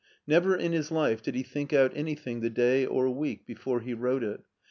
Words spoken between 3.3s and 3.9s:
before